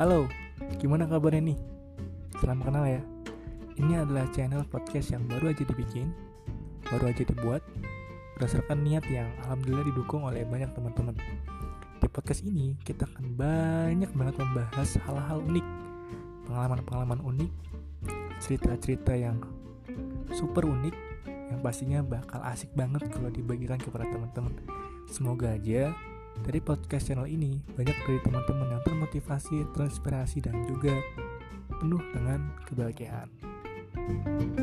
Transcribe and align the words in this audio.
Halo, 0.00 0.32
gimana 0.80 1.04
kabarnya 1.04 1.52
nih? 1.52 1.58
Salam 2.40 2.64
kenal 2.64 2.88
ya. 2.88 3.04
Ini 3.76 4.00
adalah 4.00 4.24
channel 4.32 4.64
podcast 4.64 5.12
yang 5.12 5.28
baru 5.28 5.52
aja 5.52 5.60
dibikin, 5.60 6.08
baru 6.88 7.12
aja 7.12 7.20
dibuat, 7.20 7.60
berdasarkan 8.32 8.80
niat 8.80 9.04
yang 9.12 9.28
alhamdulillah 9.44 9.84
didukung 9.84 10.24
oleh 10.24 10.48
banyak 10.48 10.72
teman-teman. 10.72 11.20
Di 12.00 12.08
podcast 12.08 12.40
ini 12.48 12.80
kita 12.80 13.04
akan 13.12 13.36
banyak 13.36 14.08
banget 14.16 14.40
membahas 14.40 14.96
hal-hal 15.04 15.44
unik, 15.44 15.66
pengalaman-pengalaman 16.48 17.20
unik, 17.20 17.52
cerita-cerita 18.40 19.12
yang 19.12 19.36
super 20.32 20.64
unik, 20.64 20.96
yang 21.28 21.60
pastinya 21.60 22.00
bakal 22.00 22.40
asik 22.48 22.72
banget 22.72 23.04
kalau 23.12 23.28
dibagikan 23.28 23.76
kepada 23.76 24.08
teman-teman. 24.08 24.64
Semoga 25.12 25.60
aja 25.60 25.92
dari 26.44 26.60
podcast 26.60 27.08
channel 27.10 27.28
ini 27.28 27.60
banyak 27.76 27.96
dari 28.06 28.18
teman-teman 28.24 28.78
yang 28.78 28.82
termotivasi, 28.84 29.64
terinspirasi 29.72 30.38
dan 30.44 30.56
juga 30.68 30.96
penuh 31.80 32.02
dengan 32.12 32.52
kebahagiaan. 32.68 33.28
thank 33.90 34.58
you 34.58 34.59